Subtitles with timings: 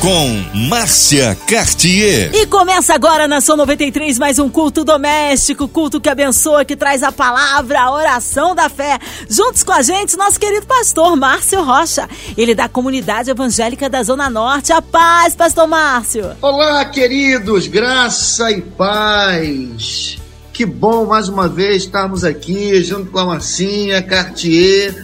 [0.00, 2.30] com Márcia Cartier.
[2.32, 7.02] E começa agora na São 93 mais um culto doméstico, culto que abençoa, que traz
[7.02, 8.98] a palavra, a oração da fé.
[9.28, 14.30] Juntos com a gente, nosso querido pastor Márcio Rocha, ele da comunidade evangélica da Zona
[14.30, 14.72] Norte.
[14.72, 16.30] A paz, pastor Márcio.
[16.40, 20.18] Olá, queridos, graça e paz.
[20.52, 24.94] Que bom mais uma vez estarmos aqui junto com a Marcinha Cartier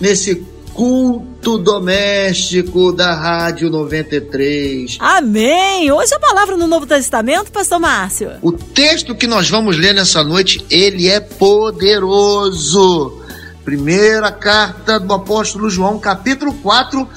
[0.00, 4.96] nesse culto doméstico da Rádio 93.
[4.98, 5.90] Amém!
[5.90, 8.32] Hoje a palavra no Novo Testamento, pastor Márcio.
[8.42, 12.02] O texto que nós vamos ler nessa noite, ele é poderoso.
[13.64, 17.08] Primeira carta do apóstolo João, capítulo 4,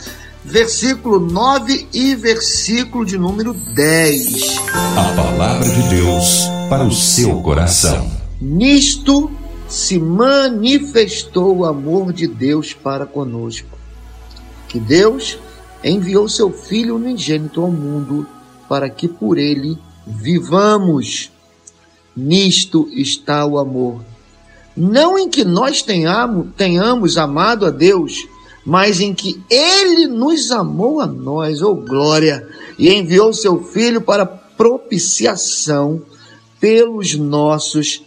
[0.45, 4.59] versículo 9 e versículo de número 10.
[4.95, 8.09] A palavra de Deus para o seu coração.
[8.39, 9.31] Nisto
[9.67, 13.77] se manifestou o amor de Deus para conosco.
[14.67, 15.37] Que Deus
[15.83, 18.27] enviou seu Filho unigênito ao mundo
[18.67, 21.31] para que por ele vivamos.
[22.15, 24.01] Nisto está o amor.
[24.75, 28.27] Não em que nós tenhamos, tenhamos amado a Deus,
[28.65, 34.25] mas em que Ele nos amou a nós, oh glória, e enviou seu Filho para
[34.25, 36.01] propiciação
[36.59, 38.03] pelos nossos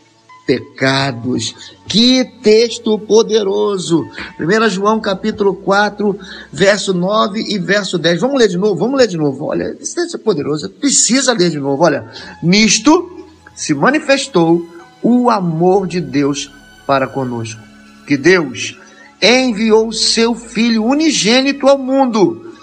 [0.51, 1.55] pecados.
[1.87, 4.05] Que texto poderoso!
[4.41, 6.19] 1 João capítulo 4,
[6.53, 8.21] verso 9 e verso 10.
[8.21, 9.47] Vamos ler de novo, vamos ler de novo.
[9.47, 11.85] Olha, texto é poderoso, precisa ler de novo.
[11.85, 12.11] Olha,
[12.43, 14.67] nisto se manifestou
[15.01, 16.51] o amor de Deus
[16.85, 17.61] para conosco.
[18.05, 18.77] Que Deus
[19.23, 22.55] enviou seu Filho unigênito ao mundo,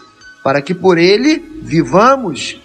[0.44, 2.60] para que por ele vivamos,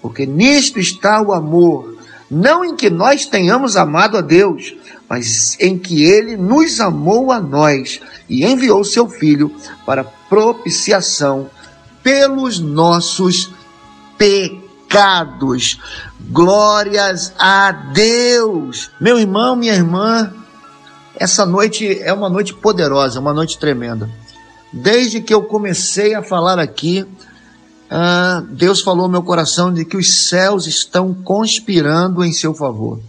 [0.00, 1.98] porque nisto está o amor
[2.30, 4.74] não em que nós tenhamos amado a Deus,
[5.08, 9.52] mas em que ele nos amou a nós e enviou seu Filho
[9.84, 11.50] para propiciação
[12.02, 13.50] pelos nossos
[14.16, 15.80] pecados.
[16.30, 18.90] Glórias a Deus!
[19.00, 20.32] Meu irmão, minha irmã,
[21.16, 24.08] essa noite é uma noite poderosa, uma noite tremenda.
[24.72, 27.04] Desde que eu comecei a falar aqui,
[27.90, 33.00] ah, Deus falou no meu coração de que os céus estão conspirando em seu favor.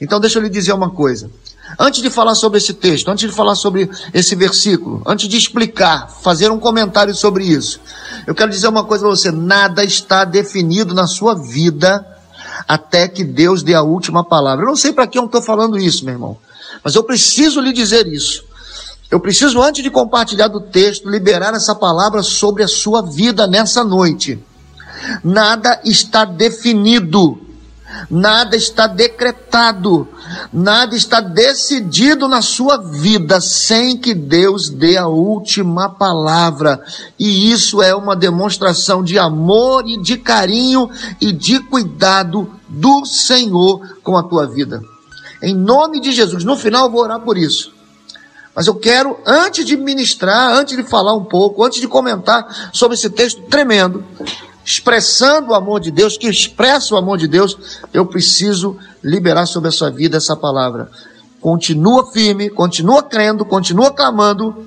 [0.00, 1.30] Então deixa eu lhe dizer uma coisa.
[1.78, 6.08] Antes de falar sobre esse texto, antes de falar sobre esse versículo, antes de explicar,
[6.08, 7.78] fazer um comentário sobre isso,
[8.26, 12.04] eu quero dizer uma coisa para você: nada está definido na sua vida
[12.66, 14.64] até que Deus dê a última palavra.
[14.64, 16.38] Eu não sei para que eu estou falando isso, meu irmão,
[16.82, 18.44] mas eu preciso lhe dizer isso.
[19.10, 23.82] Eu preciso, antes de compartilhar do texto, liberar essa palavra sobre a sua vida nessa
[23.82, 24.38] noite.
[25.24, 27.40] Nada está definido,
[28.08, 30.06] nada está decretado,
[30.52, 36.80] nada está decidido na sua vida sem que Deus dê a última palavra.
[37.18, 40.88] E isso é uma demonstração de amor e de carinho
[41.20, 44.80] e de cuidado do Senhor com a tua vida.
[45.42, 47.79] Em nome de Jesus, no final eu vou orar por isso.
[48.54, 52.96] Mas eu quero, antes de ministrar, antes de falar um pouco, antes de comentar sobre
[52.96, 54.04] esse texto tremendo,
[54.64, 57.56] expressando o amor de Deus, que expressa o amor de Deus,
[57.92, 60.90] eu preciso liberar sobre a sua vida essa palavra.
[61.40, 64.66] Continua firme, continua crendo, continua clamando,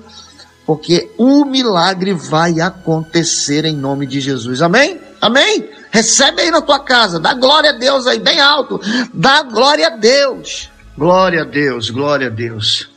[0.66, 4.62] porque o milagre vai acontecer em nome de Jesus.
[4.62, 5.00] Amém?
[5.20, 5.70] Amém?
[5.90, 8.80] Recebe aí na tua casa, dá glória a Deus aí, bem alto,
[9.12, 10.70] dá glória a Deus.
[10.98, 12.93] Glória a Deus, glória a Deus.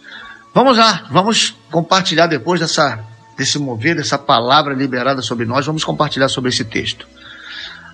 [0.58, 2.98] Vamos lá, vamos compartilhar depois dessa,
[3.38, 7.08] desse mover, dessa palavra liberada sobre nós, vamos compartilhar sobre esse texto.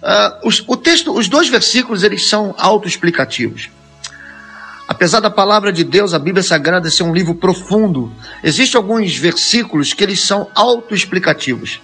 [0.02, 3.70] Uh, os, o texto, os dois versículos, eles são autoexplicativos.
[4.88, 8.10] Apesar da palavra de Deus, a Bíblia Sagrada ser um livro profundo,
[8.42, 11.82] existem alguns versículos que eles são autoexplicativos.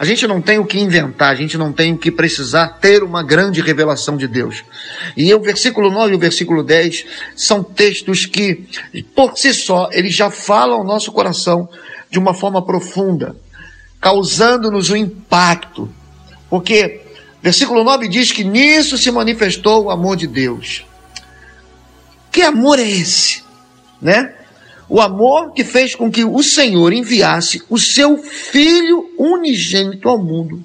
[0.00, 3.02] A gente não tem o que inventar, a gente não tem o que precisar ter
[3.02, 4.64] uma grande revelação de Deus.
[5.14, 7.04] E o versículo 9 e o versículo 10
[7.36, 8.66] são textos que,
[9.14, 11.68] por si só, eles já falam ao nosso coração
[12.10, 13.36] de uma forma profunda,
[14.00, 15.86] causando-nos um impacto.
[16.48, 17.02] Porque
[17.42, 20.82] versículo 9 diz que nisso se manifestou o amor de Deus.
[22.32, 23.42] Que amor é esse?
[24.00, 24.32] Né?
[24.90, 30.62] O amor que fez com que o Senhor enviasse o seu Filho unigênito ao mundo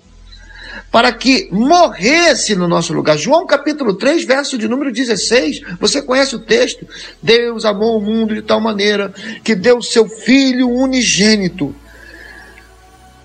[0.91, 3.17] para que morresse no nosso lugar.
[3.17, 5.61] João capítulo 3, verso de número 16.
[5.79, 6.87] Você conhece o texto?
[7.21, 9.13] Deus amou o mundo de tal maneira
[9.43, 11.75] que deu seu Filho unigênito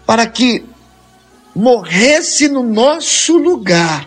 [0.04, 0.64] para que
[1.54, 4.06] morresse no nosso lugar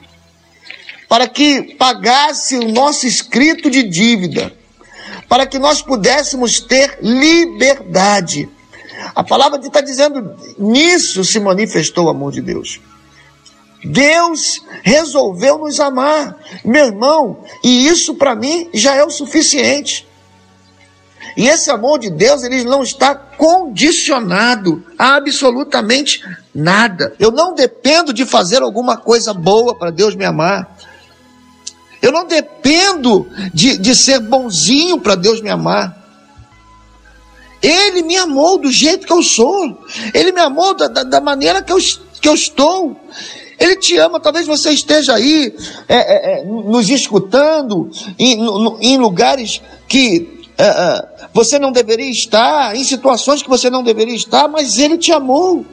[1.13, 4.51] para que pagasse o nosso escrito de dívida,
[5.33, 8.47] para que nós pudéssemos ter liberdade.
[9.15, 12.79] A palavra está dizendo, nisso se manifestou o amor de Deus.
[13.83, 20.07] Deus resolveu nos amar, meu irmão, e isso para mim já é o suficiente.
[21.35, 26.21] E esse amor de Deus, ele não está condicionado a absolutamente
[26.53, 27.15] nada.
[27.17, 30.77] Eu não dependo de fazer alguma coisa boa para Deus me amar.
[32.03, 35.97] Eu não dependo de, de ser bonzinho para Deus me amar.
[37.61, 39.85] Ele me amou do jeito que eu sou.
[40.13, 41.77] Ele me amou da, da, da maneira que eu,
[42.19, 42.93] que eu estou.
[43.57, 45.55] Ele te ama, talvez você esteja aí
[45.87, 47.89] é, é, é nos escutando
[48.19, 48.37] em,
[48.81, 54.15] em lugares que é, é, você não deveria estar, em situações que você não deveria
[54.15, 55.65] estar, mas Ele te amou.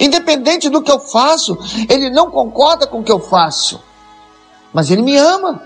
[0.00, 1.56] Independente do que eu faço,
[1.88, 3.80] Ele não concorda com o que eu faço,
[4.72, 5.62] mas Ele me ama.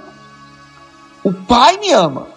[1.23, 2.29] O Pai me ama.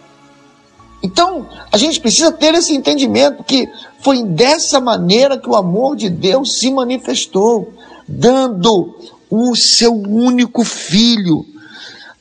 [1.03, 3.67] Então, a gente precisa ter esse entendimento que
[4.01, 7.73] foi dessa maneira que o amor de Deus se manifestou,
[8.07, 8.95] dando
[9.29, 11.45] o seu único filho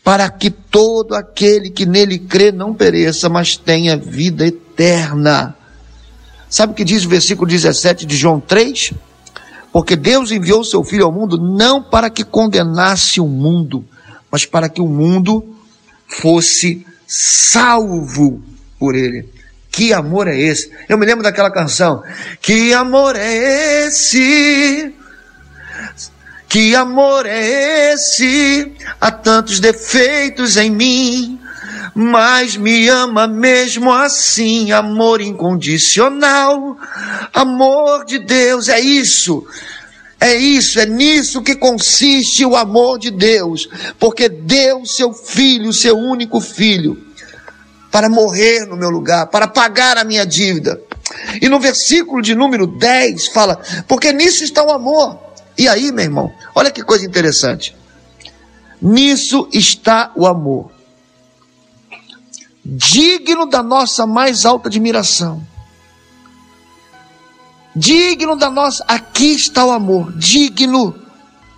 [0.04, 5.56] para que todo aquele que nele crê não pereça, mas tenha vida eterna.
[6.48, 8.92] Sabe o que diz o versículo 17 de João 3?
[9.72, 13.84] Porque Deus enviou seu Filho ao mundo não para que condenasse o mundo,
[14.30, 15.56] mas para que o mundo
[16.06, 18.42] fosse salvo
[18.78, 19.28] por ele.
[19.70, 20.70] Que amor é esse?
[20.88, 22.02] Eu me lembro daquela canção.
[22.40, 24.94] Que amor é esse?
[26.48, 28.72] Que amor é esse?
[29.00, 31.38] Há tantos defeitos em mim,
[31.94, 34.72] mas me ama mesmo assim.
[34.72, 36.78] Amor incondicional,
[37.34, 39.46] amor de Deus, é isso.
[40.18, 43.68] É isso, é nisso que consiste o amor de Deus,
[43.98, 46.96] porque deu seu filho, seu único filho,
[47.92, 50.80] para morrer no meu lugar, para pagar a minha dívida.
[51.40, 55.18] E no versículo de número 10 fala: porque nisso está o amor.
[55.56, 57.76] E aí, meu irmão, olha que coisa interessante.
[58.80, 60.70] Nisso está o amor.
[62.64, 65.46] Digno da nossa mais alta admiração.
[67.76, 68.82] Digno da nossa.
[68.88, 70.10] Aqui está o amor.
[70.16, 70.94] Digno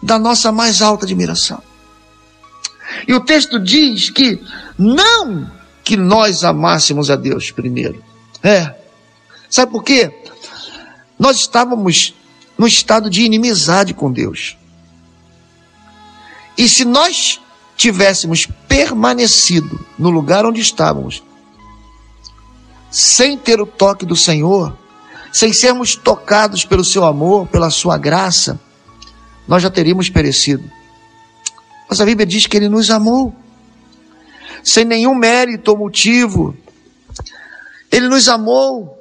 [0.02, 1.62] da nossa mais alta admiração.
[3.06, 4.42] E o texto diz que
[4.76, 5.48] não
[5.84, 8.02] que nós amássemos a Deus primeiro.
[8.42, 8.74] É.
[9.48, 10.12] Sabe por quê?
[11.16, 12.14] Nós estávamos
[12.58, 14.56] no estado de inimizade com Deus.
[16.56, 17.40] E se nós
[17.76, 21.22] tivéssemos permanecido no lugar onde estávamos,
[22.90, 24.76] sem ter o toque do Senhor,
[25.32, 28.58] sem sermos tocados pelo seu amor, pela sua graça,
[29.46, 30.70] nós já teríamos perecido.
[31.88, 33.34] Mas a Bíblia diz que ele nos amou,
[34.62, 36.56] sem nenhum mérito ou motivo.
[37.90, 38.98] Ele nos amou,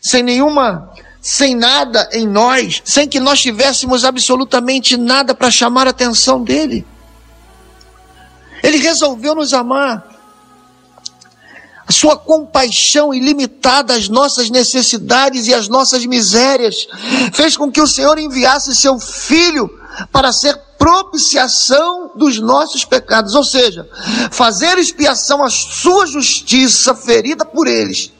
[0.00, 0.90] sem nenhuma
[1.20, 6.86] sem nada em nós, sem que nós tivéssemos absolutamente nada para chamar a atenção dele.
[8.62, 10.06] Ele resolveu nos amar.
[11.90, 16.86] Sua compaixão ilimitada às nossas necessidades e às nossas misérias
[17.32, 19.68] fez com que o Senhor enviasse seu filho
[20.12, 23.88] para ser propiciação dos nossos pecados, ou seja,
[24.30, 28.12] fazer expiação à sua justiça ferida por eles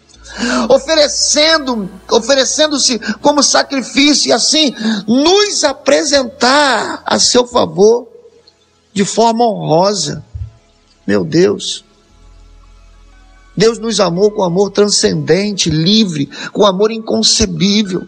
[0.69, 4.75] oferecendo, oferecendo-se como sacrifício e assim
[5.07, 8.07] nos apresentar a seu favor
[8.93, 10.25] de forma honrosa.
[11.07, 11.85] Meu Deus.
[13.57, 18.07] Deus nos amou com amor transcendente, livre, com amor inconcebível.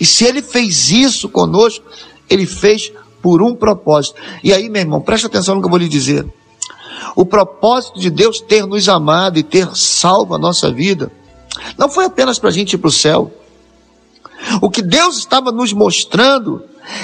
[0.00, 1.84] E se ele fez isso conosco,
[2.30, 4.20] ele fez por um propósito.
[4.42, 6.26] E aí, meu irmão, preste atenção no que eu vou lhe dizer.
[7.16, 11.10] O propósito de Deus ter nos amado e ter salvo a nossa vida
[11.76, 13.32] não foi apenas para a gente ir para o céu.
[14.60, 16.62] O que Deus estava nos mostrando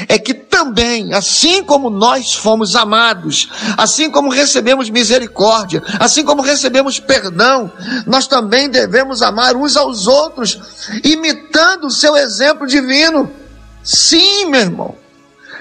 [0.09, 0.34] é que
[0.64, 7.71] também, assim como nós fomos amados, assim como recebemos misericórdia, assim como recebemos perdão,
[8.06, 10.59] nós também devemos amar uns aos outros,
[11.04, 13.30] imitando o seu exemplo divino.
[13.83, 14.94] Sim, meu irmão.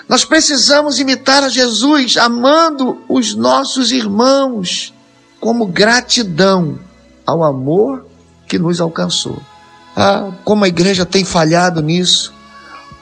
[0.07, 4.93] Nós precisamos imitar a Jesus, amando os nossos irmãos,
[5.39, 6.79] como gratidão
[7.25, 8.05] ao amor
[8.48, 9.41] que nos alcançou.
[9.95, 12.33] Ah, como a igreja tem falhado nisso.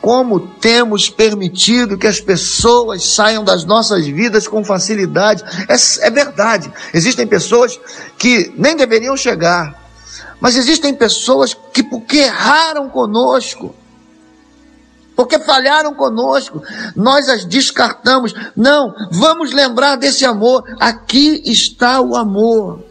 [0.01, 5.43] Como temos permitido que as pessoas saiam das nossas vidas com facilidade.
[5.69, 6.71] É, é verdade.
[6.93, 7.79] Existem pessoas
[8.17, 9.79] que nem deveriam chegar.
[10.39, 13.75] Mas existem pessoas que, porque erraram conosco,
[15.15, 16.63] porque falharam conosco,
[16.95, 18.33] nós as descartamos.
[18.55, 20.63] Não, vamos lembrar desse amor.
[20.79, 22.83] Aqui está o amor.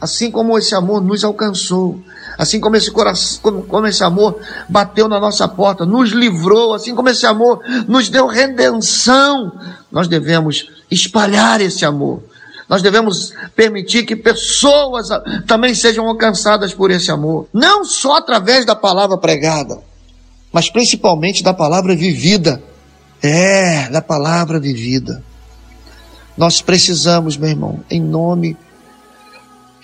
[0.00, 2.00] Assim como esse amor nos alcançou,
[2.38, 6.94] assim como esse coração, como, como esse amor bateu na nossa porta, nos livrou, assim
[6.94, 9.52] como esse amor nos deu redenção,
[9.90, 12.22] nós devemos espalhar esse amor.
[12.68, 15.08] Nós devemos permitir que pessoas
[15.46, 19.80] também sejam alcançadas por esse amor, não só através da palavra pregada,
[20.52, 22.62] mas principalmente da palavra vivida.
[23.20, 25.24] É, da palavra vivida.
[26.36, 28.56] Nós precisamos, meu irmão, em nome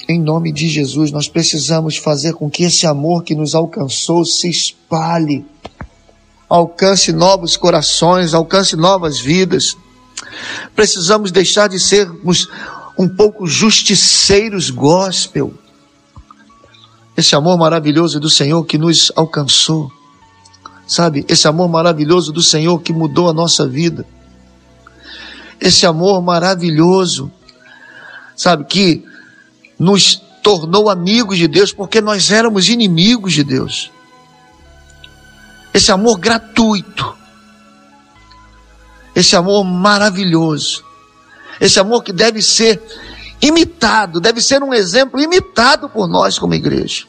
[0.09, 4.49] em nome de Jesus, nós precisamos fazer com que esse amor que nos alcançou se
[4.49, 5.45] espalhe,
[6.49, 9.77] alcance novos corações, alcance novas vidas.
[10.75, 12.49] Precisamos deixar de sermos
[12.99, 15.55] um pouco justiceiros gospel.
[17.17, 19.91] Esse amor maravilhoso do Senhor que nos alcançou.
[20.87, 24.05] Sabe, esse amor maravilhoso do Senhor que mudou a nossa vida.
[25.59, 27.33] Esse amor maravilhoso,
[28.37, 29.03] sabe, que
[29.79, 33.91] nos tornou amigos de Deus porque nós éramos inimigos de Deus.
[35.73, 37.17] Esse amor gratuito.
[39.15, 40.85] Esse amor maravilhoso.
[41.61, 42.83] Esse amor que deve ser
[43.41, 47.05] imitado, deve ser um exemplo imitado por nós como igreja.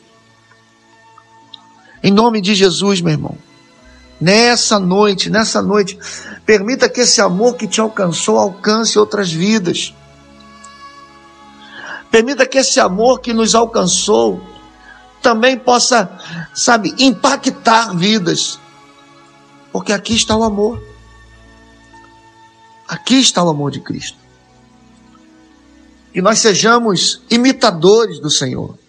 [2.03, 3.37] Em nome de Jesus, meu irmão.
[4.19, 5.97] Nessa noite, nessa noite,
[6.45, 9.93] permita que esse amor que te alcançou alcance outras vidas.
[12.15, 14.41] Permita que esse amor que nos alcançou
[15.21, 16.09] também possa,
[16.53, 18.57] sabe, impactar vidas.
[19.69, 20.81] Porque aqui está o amor.
[22.87, 24.17] Aqui está o amor de Cristo.
[26.13, 28.79] Que nós sejamos imitadores do Senhor.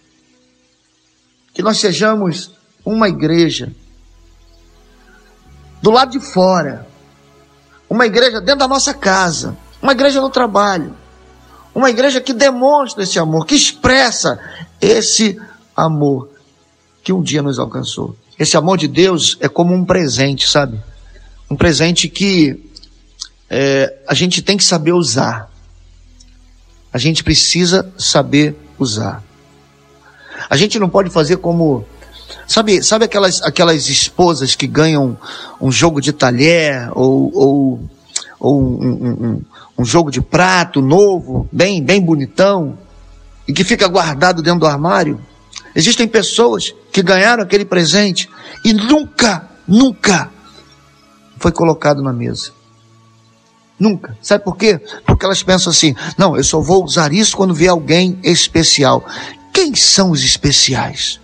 [1.52, 2.52] Que nós sejamos
[2.84, 3.74] uma igreja
[5.82, 6.86] do lado de fora,
[7.90, 10.96] uma igreja dentro da nossa casa, uma igreja no trabalho,
[11.76, 14.40] uma igreja que demonstra esse amor, que expressa
[14.80, 15.38] esse
[15.76, 16.30] amor
[17.04, 18.16] que um dia nos alcançou.
[18.38, 20.80] Esse amor de Deus é como um presente, sabe?
[21.50, 22.58] Um presente que
[23.50, 25.52] é, a gente tem que saber usar.
[26.90, 29.22] A gente precisa saber usar.
[30.48, 31.84] A gente não pode fazer como
[32.46, 35.18] Sabe, sabe aquelas, aquelas esposas que ganham
[35.60, 37.90] um jogo de talher ou, ou,
[38.38, 39.42] ou um, um,
[39.78, 42.78] um jogo de prato novo, bem, bem bonitão,
[43.46, 45.20] e que fica guardado dentro do armário.
[45.74, 48.28] Existem pessoas que ganharam aquele presente
[48.64, 50.30] e nunca, nunca
[51.38, 52.52] foi colocado na mesa.
[53.78, 54.16] Nunca.
[54.22, 54.80] Sabe por quê?
[55.06, 59.04] Porque elas pensam assim: não, eu só vou usar isso quando vier alguém especial.
[59.52, 61.20] Quem são os especiais?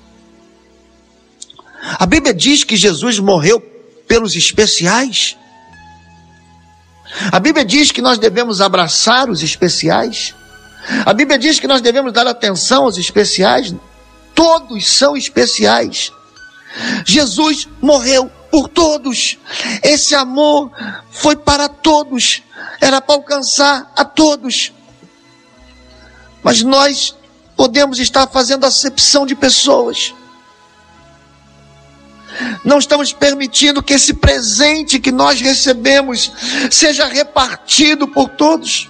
[1.99, 3.61] A Bíblia diz que Jesus morreu
[4.07, 5.37] pelos especiais.
[7.31, 10.35] A Bíblia diz que nós devemos abraçar os especiais.
[11.05, 13.75] A Bíblia diz que nós devemos dar atenção aos especiais.
[14.35, 16.13] Todos são especiais.
[17.05, 19.39] Jesus morreu por todos.
[19.83, 20.71] Esse amor
[21.11, 22.43] foi para todos.
[22.81, 24.73] Era para alcançar a todos.
[26.43, 27.15] Mas nós
[27.57, 30.15] podemos estar fazendo acepção de pessoas.
[32.65, 36.33] Não estamos permitindo que esse presente que nós recebemos
[36.71, 38.89] seja repartido por todos.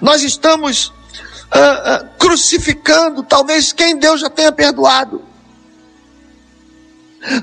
[0.00, 5.22] Nós estamos uh, uh, crucificando talvez quem Deus já tenha perdoado.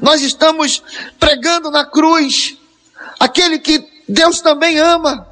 [0.02, 0.84] Nós estamos
[1.20, 2.58] pregando na cruz
[3.20, 5.28] aquele que Deus também ama.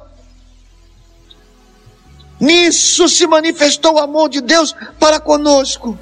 [2.40, 5.98] Nisso se manifestou o amor de Deus para conosco.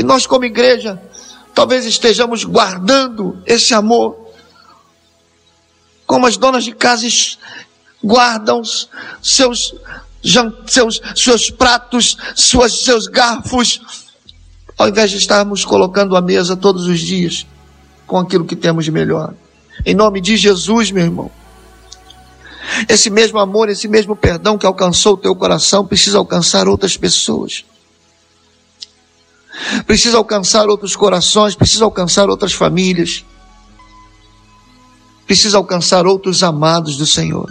[0.00, 0.98] E nós, como igreja,
[1.54, 4.16] talvez estejamos guardando esse amor,
[6.06, 7.06] como as donas de casa
[8.02, 8.62] guardam
[9.22, 9.74] seus,
[10.66, 13.82] seus, seus pratos, suas, seus garfos,
[14.78, 17.46] ao invés de estarmos colocando a mesa todos os dias
[18.06, 19.34] com aquilo que temos de melhor.
[19.84, 21.30] Em nome de Jesus, meu irmão.
[22.88, 27.66] Esse mesmo amor, esse mesmo perdão que alcançou o teu coração precisa alcançar outras pessoas
[29.86, 33.24] precisa alcançar outros corações, precisa alcançar outras famílias,
[35.26, 37.48] precisa alcançar outros amados do Senhor.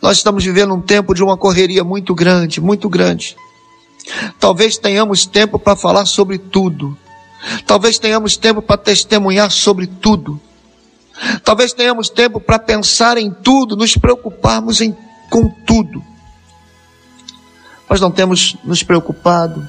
[0.00, 3.36] Nós estamos vivendo um tempo de uma correria muito grande, muito grande.
[4.38, 6.96] Talvez tenhamos tempo para falar sobre tudo.
[7.66, 10.40] Talvez tenhamos tempo para testemunhar sobre tudo.
[11.44, 14.96] Talvez tenhamos tempo para pensar em tudo, nos preocuparmos em,
[15.28, 16.02] com tudo.
[17.90, 19.68] Nós não temos nos preocupado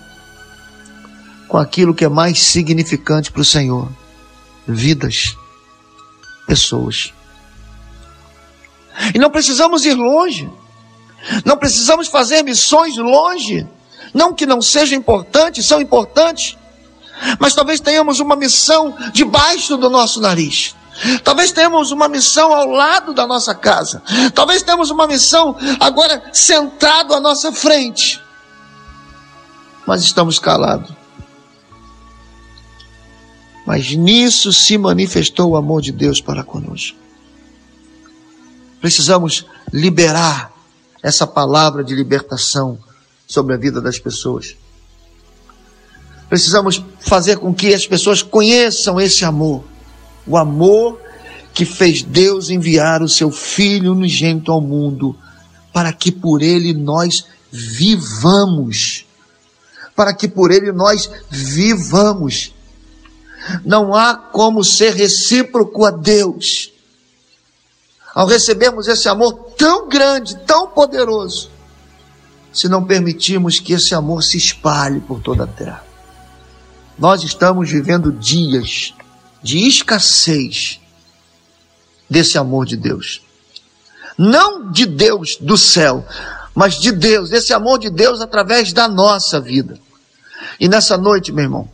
[1.48, 3.92] com aquilo que é mais significante para o Senhor:
[4.68, 5.36] vidas,
[6.46, 7.12] pessoas.
[9.16, 10.48] E não precisamos ir longe,
[11.44, 13.68] não precisamos fazer missões longe.
[14.14, 16.58] Não que não sejam importantes, são importantes,
[17.40, 20.76] mas talvez tenhamos uma missão debaixo do nosso nariz.
[21.24, 24.02] Talvez tenhamos uma missão ao lado da nossa casa.
[24.34, 28.22] Talvez tenhamos uma missão agora sentado à nossa frente.
[29.86, 30.92] Mas estamos calados.
[33.66, 36.98] Mas nisso se manifestou o amor de Deus para conosco.
[38.80, 40.52] Precisamos liberar
[41.04, 42.78] essa palavra de libertação
[43.28, 44.56] sobre a vida das pessoas.
[46.28, 49.64] Precisamos fazer com que as pessoas conheçam esse amor,
[50.26, 51.00] o amor
[51.54, 55.18] que fez Deus enviar o seu Filho unigênito ao mundo,
[55.74, 59.06] para que por ele nós vivamos.
[59.96, 62.54] Para que por ele nós vivamos.
[63.66, 66.72] Não há como ser recíproco a Deus.
[68.14, 71.50] Ao recebermos esse amor tão grande, tão poderoso,
[72.52, 75.84] se não permitirmos que esse amor se espalhe por toda a terra.
[76.98, 78.94] Nós estamos vivendo dias
[79.42, 80.80] de escassez
[82.10, 83.22] desse amor de Deus.
[84.18, 86.06] Não de Deus do céu,
[86.54, 89.80] mas de Deus, desse amor de Deus através da nossa vida.
[90.60, 91.70] E nessa noite, meu irmão,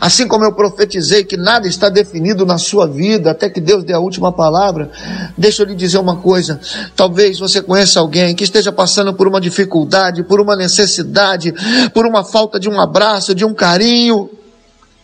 [0.00, 3.92] Assim como eu profetizei que nada está definido na sua vida até que Deus dê
[3.92, 4.90] a última palavra,
[5.36, 6.60] deixa eu lhe dizer uma coisa.
[6.94, 11.52] Talvez você conheça alguém que esteja passando por uma dificuldade, por uma necessidade,
[11.92, 14.30] por uma falta de um abraço, de um carinho,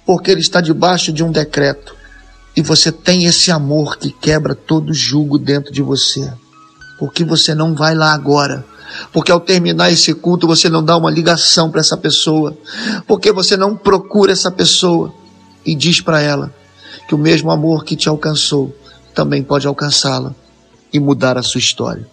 [0.07, 1.98] porque ele está debaixo de um decreto.
[2.59, 6.29] E você tem esse amor que quebra todo julgo dentro de você.
[6.99, 8.65] Porque você não vai lá agora
[9.13, 12.57] porque ao terminar esse culto você não dá uma ligação para essa pessoa,
[13.07, 15.13] porque você não procura essa pessoa
[15.65, 16.53] e diz para ela
[17.07, 18.75] que o mesmo amor que te alcançou
[19.15, 20.35] também pode alcançá-la
[20.93, 22.09] e mudar a sua história.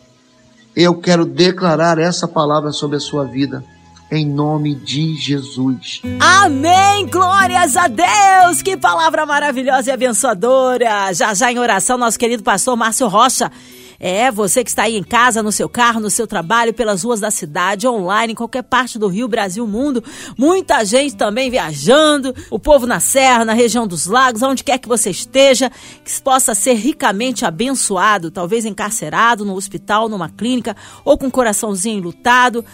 [0.75, 3.63] Eu quero declarar essa palavra sobre a sua vida.
[4.11, 6.01] Em nome de Jesus.
[6.19, 7.07] Amém!
[7.07, 8.61] Glórias a Deus!
[8.61, 11.13] Que palavra maravilhosa e abençoadora!
[11.13, 13.51] Já já em oração, nosso querido pastor Márcio Rocha
[13.99, 17.19] é, você que está aí em casa, no seu carro, no seu trabalho, pelas ruas
[17.19, 20.03] da cidade, online, em qualquer parte do Rio, Brasil, mundo.
[20.37, 24.87] Muita gente também viajando, o povo na serra, na região dos lagos, onde quer que
[24.87, 25.71] você esteja,
[26.03, 32.01] que possa ser ricamente abençoado, talvez encarcerado no hospital, numa clínica, ou com o coraçãozinho
[32.01, 32.65] lutado.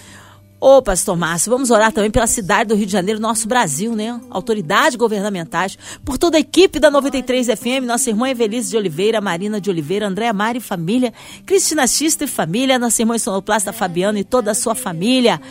[0.63, 4.21] Ô, pastor Márcio, vamos orar também pela cidade do Rio de Janeiro, nosso Brasil, né?
[4.29, 9.59] Autoridades governamentais, por toda a equipe da 93 FM, nossa irmã Evelise de Oliveira, Marina
[9.59, 11.11] de Oliveira, Andréa Mari e família,
[11.47, 15.41] Cristina Xista e família, nossa irmã sonoplasta Fabiana e toda a sua família.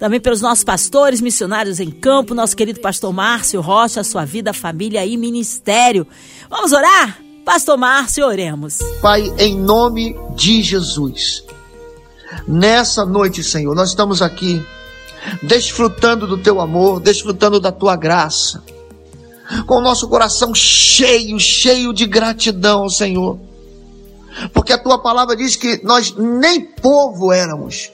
[0.00, 5.06] Também pelos nossos pastores, missionários em campo, nosso querido pastor Márcio Rocha, sua vida, família
[5.06, 6.04] e ministério.
[6.50, 7.20] Vamos orar?
[7.44, 8.78] Pastor Márcio, oremos.
[9.00, 11.44] Pai, em nome de Jesus
[12.46, 14.64] Nessa noite, Senhor, nós estamos aqui
[15.42, 18.62] desfrutando do teu amor, desfrutando da tua graça,
[19.66, 23.38] com o nosso coração cheio, cheio de gratidão, Senhor.
[24.52, 27.90] Porque a tua palavra diz que nós nem povo éramos,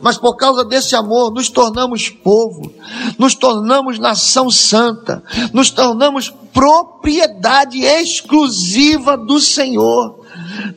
[0.00, 2.72] mas por causa desse amor nos tornamos povo,
[3.18, 5.22] nos tornamos nação santa,
[5.52, 10.20] nos tornamos propriedade exclusiva do Senhor.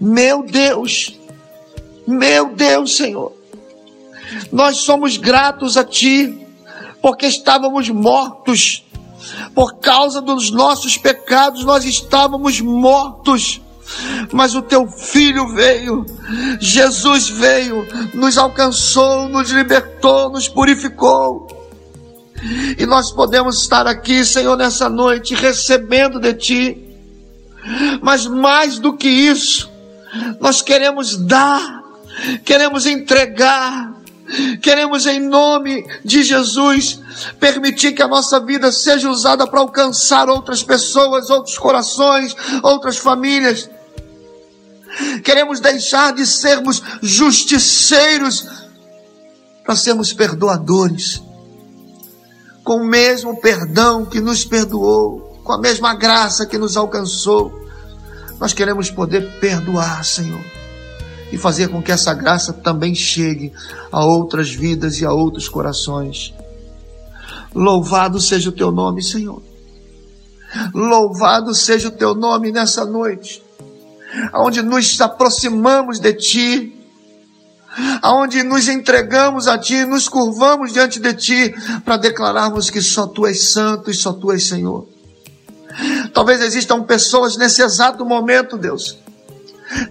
[0.02, 1.14] Meu Deus,
[2.08, 3.34] meu Deus, Senhor,
[4.52, 6.48] nós somos gratos a Ti,
[7.02, 8.84] porque estávamos mortos,
[9.54, 13.62] por causa dos nossos pecados, nós estávamos mortos.
[14.34, 16.06] Mas o teu filho veio,
[16.60, 21.48] Jesus veio, nos alcançou, nos libertou, nos purificou.
[22.78, 26.78] E nós podemos estar aqui, Senhor, nessa noite, recebendo de Ti.
[28.02, 29.70] Mas mais do que isso,
[30.40, 31.77] nós queremos dar
[32.44, 33.94] queremos entregar,
[34.62, 37.00] queremos em nome de Jesus
[37.40, 43.70] permitir que a nossa vida seja usada para alcançar outras pessoas, outros corações, outras famílias.
[45.24, 48.46] Queremos deixar de sermos justiceiros
[49.64, 51.22] para sermos perdoadores.
[52.64, 57.52] Com o mesmo perdão que nos perdoou, com a mesma graça que nos alcançou,
[58.40, 60.57] nós queremos poder perdoar, Senhor
[61.32, 63.52] e fazer com que essa graça também chegue
[63.92, 66.34] a outras vidas e a outros corações.
[67.54, 69.42] Louvado seja o teu nome, Senhor.
[70.74, 73.44] Louvado seja o teu nome nessa noite,
[74.34, 76.78] onde nos aproximamos de ti,
[78.02, 83.28] aonde nos entregamos a Ti, nos curvamos diante de Ti para declararmos que só Tu
[83.28, 84.88] és santo e só Tu és Senhor.
[86.14, 88.98] Talvez existam pessoas nesse exato momento, Deus,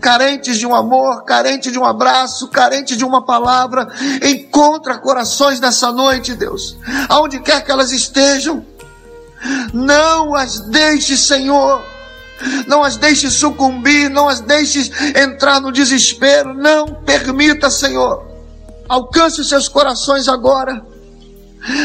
[0.00, 3.88] carentes de um amor, carentes de um abraço, carentes de uma palavra.
[4.22, 6.76] Encontra corações nessa noite, Deus,
[7.08, 8.64] aonde quer que elas estejam.
[9.72, 11.82] Não as deixe, Senhor.
[12.66, 16.52] Não as deixe sucumbir, não as deixe entrar no desespero.
[16.54, 18.26] Não permita, Senhor.
[18.88, 20.84] Alcance os seus corações agora.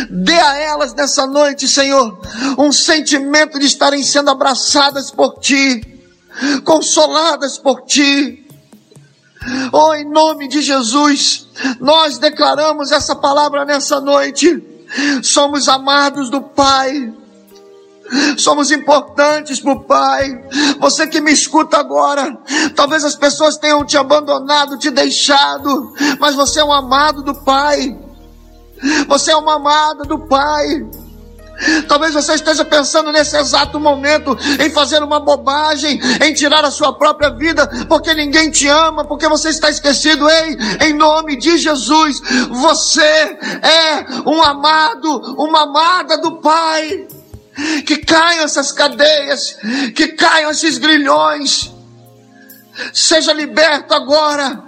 [0.09, 2.19] Dê a elas nessa noite, Senhor,
[2.57, 5.81] um sentimento de estarem sendo abraçadas por Ti,
[6.63, 8.47] consoladas por Ti.
[9.71, 11.47] Oh, em nome de Jesus,
[11.79, 14.63] nós declaramos essa palavra nessa noite.
[15.23, 17.11] Somos amados do Pai.
[18.37, 20.43] Somos importantes para o Pai.
[20.79, 22.37] Você que me escuta agora,
[22.75, 27.97] talvez as pessoas tenham te abandonado, te deixado, mas você é um amado do Pai.
[29.07, 30.85] Você é uma amada do Pai.
[31.87, 36.93] Talvez você esteja pensando nesse exato momento em fazer uma bobagem, em tirar a sua
[36.97, 40.29] própria vida, porque ninguém te ama, porque você está esquecido.
[40.29, 42.19] Ei, em nome de Jesus,
[42.49, 47.07] você é um amado, uma amada do Pai.
[47.85, 49.57] Que caiam essas cadeias,
[49.93, 51.69] que caiam esses grilhões.
[52.93, 54.63] Seja liberto agora,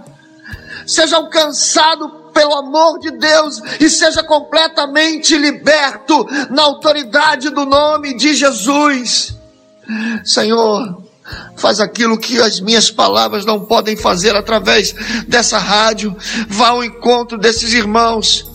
[0.86, 8.34] seja alcançado pelo amor de Deus e seja completamente liberto na autoridade do nome de
[8.34, 9.36] Jesus.
[10.24, 11.02] Senhor,
[11.56, 14.93] faz aquilo que as minhas palavras não podem fazer através
[15.28, 16.15] dessa rádio.
[16.48, 18.46] Vá ao encontro desses irmãos.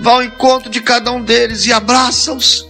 [0.00, 2.66] Vá ao encontro de cada um deles e abraça-os.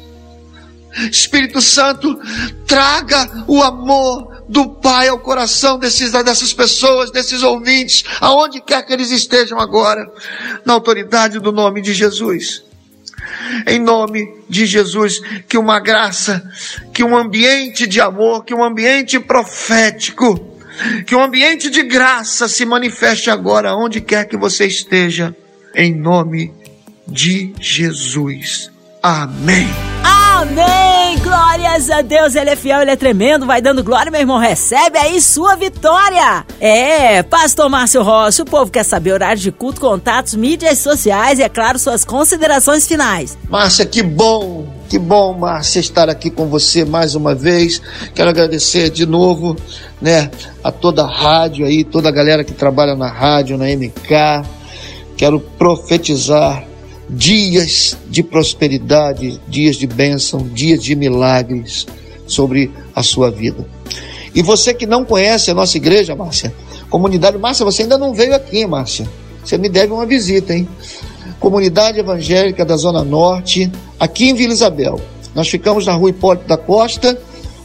[1.11, 2.19] Espírito Santo,
[2.67, 8.93] traga o amor do Pai ao coração desses, dessas pessoas, desses ouvintes, aonde quer que
[8.93, 10.07] eles estejam agora,
[10.65, 12.65] na autoridade do nome de Jesus.
[13.67, 16.49] Em nome de Jesus, que uma graça,
[16.93, 20.57] que um ambiente de amor, que um ambiente profético,
[21.07, 25.35] que um ambiente de graça se manifeste agora, onde quer que você esteja,
[25.75, 26.53] em nome
[27.09, 28.76] de Jesus.
[29.07, 29.69] Amém.
[30.03, 31.17] Amém!
[31.21, 34.99] Glórias a Deus, Ele é fiel, Ele é tremendo, vai dando glória, meu irmão, recebe
[34.99, 36.45] aí sua vitória!
[36.59, 41.45] É, Pastor Márcio Rocha, o povo quer saber horário de culto, contatos, mídias sociais e,
[41.45, 43.39] é claro, suas considerações finais.
[43.49, 47.81] Márcia, que bom, que bom, Márcia, estar aqui com você mais uma vez.
[48.13, 49.55] Quero agradecer de novo,
[50.03, 50.33] né,
[50.65, 54.43] a toda a rádio aí, toda a galera que trabalha na rádio, na MK.
[55.17, 56.65] Quero profetizar
[57.09, 61.87] dias de prosperidade, dias de bênção, dias de milagres
[62.27, 63.65] sobre a sua vida.
[64.35, 66.53] E você que não conhece a nossa igreja, Márcia,
[66.91, 69.09] comunidade, Márcia, você ainda não veio aqui, Márcia.
[69.43, 70.69] Você me deve uma visita, hein?
[71.39, 75.01] Comunidade Evangélica da Zona Norte, aqui em Vila Isabel.
[75.35, 77.19] Nós ficamos na rua Hipólito da Costa,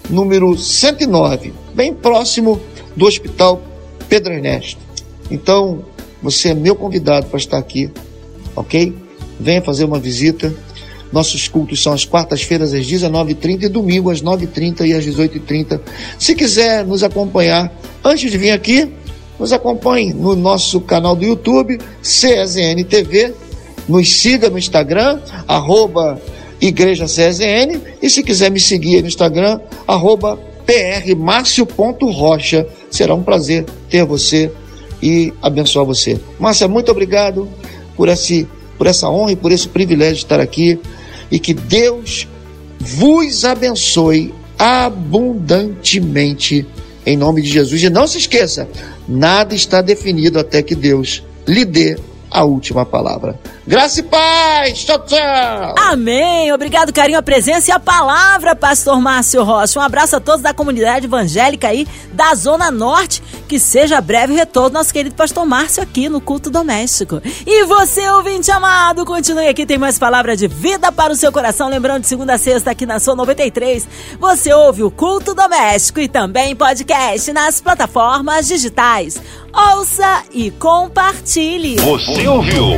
[0.10, 2.62] número 109, bem próximo
[2.96, 3.62] do Hospital
[4.08, 4.80] Pedro Ernesto.
[5.30, 5.84] Então,
[6.22, 7.90] você é meu convidado para estar aqui,
[8.56, 8.94] ok?
[9.42, 10.54] Venha fazer uma visita.
[11.12, 15.82] Nossos cultos são às quartas-feiras às 19h30 e domingo às 9h30 e às 18h30.
[16.18, 17.72] Se quiser nos acompanhar
[18.04, 18.90] antes de vir aqui,
[19.38, 23.34] nos acompanhe no nosso canal do YouTube, CSN TV.
[23.90, 26.22] Nos siga no Instagram, arroba
[26.62, 27.82] Igreja CSN.
[28.02, 32.68] E se quiser me seguir no Instagram, arroba prmarcio.rocha.
[32.90, 34.52] Será um prazer ter você
[35.02, 36.20] e abençoar você.
[36.40, 37.50] Márcia, muito obrigado
[37.98, 38.48] por esse
[38.82, 40.80] por essa honra e por esse privilégio de estar aqui
[41.30, 42.28] e que Deus
[42.80, 46.66] vos abençoe abundantemente
[47.06, 47.84] em nome de Jesus.
[47.84, 48.68] E não se esqueça,
[49.08, 51.96] nada está definido até que Deus lhe dê
[52.32, 53.40] a última palavra.
[53.66, 54.84] Graça e paz!
[54.84, 55.76] Tchau, tchau!
[55.78, 56.52] Amém!
[56.52, 59.80] Obrigado, carinho, a presença e a palavra, Pastor Márcio Rocha.
[59.80, 63.22] Um abraço a todos da comunidade evangélica aí da Zona Norte.
[63.48, 67.22] Que seja breve retorno nosso querido Pastor Márcio aqui no Culto Doméstico.
[67.46, 71.70] E você, ouvinte amado, continue aqui, tem mais palavra de vida para o seu coração.
[71.70, 73.88] Lembrando, de segunda a sexta aqui na sua 93,
[74.20, 79.22] você ouve o Culto Doméstico e também podcast nas plataformas digitais.
[79.54, 81.76] Ouça e compartilhe.
[81.76, 82.78] Você ouviu?